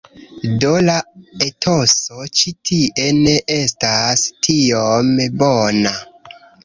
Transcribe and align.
Do, 0.61 0.69
la 0.85 0.95
etoso 1.47 2.25
ĉi 2.39 2.53
tie 2.69 3.05
ne 3.19 3.35
estas 3.57 4.25
tiom 4.49 5.13
bona 5.45 5.97